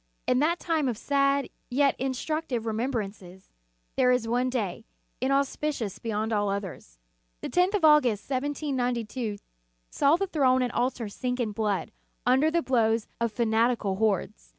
[0.25, 3.51] In that time of sad, yet instructive remembrances,
[3.97, 4.83] there is one day,
[5.21, 6.97] inauspicious beyond all others.
[7.41, 9.37] The tenth of August, 1792,
[9.91, 11.91] saw the throne and altar sink in blood,
[12.25, 14.49] under the blows of fanat ical hordes.